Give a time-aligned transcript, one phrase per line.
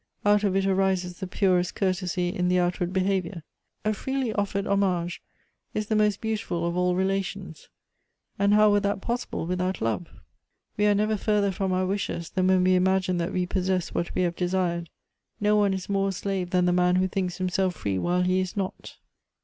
[0.25, 3.43] Out of it arises the purest courtesy in the outward beha vior.
[3.85, 5.21] "A freely offered homage
[5.75, 7.69] is the most beautiful of all relations.
[8.39, 10.05] And how were that possible without love?
[10.05, 10.21] 9* 202 Goethe's
[10.77, 14.15] "We are never further from our wishes than when we imagine that we possess what
[14.15, 14.89] we have desired.
[15.39, 18.39] "No one is more a slave than the man who thinks himself free while he
[18.39, 18.97] is not.